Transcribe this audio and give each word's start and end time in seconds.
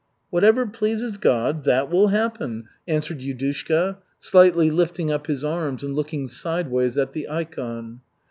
"Whatever 0.31 0.65
pleases 0.65 1.17
God, 1.17 1.63
that 1.65 1.91
will 1.91 2.07
happen," 2.07 2.63
answered 2.87 3.19
Yudushka, 3.19 3.97
slightly 4.19 4.71
lifting 4.71 5.11
up 5.11 5.27
his 5.27 5.45
arms 5.45 5.83
and 5.83 5.95
looking 5.95 6.27
sideways 6.27 6.97
at 6.97 7.11
the 7.11 7.27
ikon. 7.29 7.99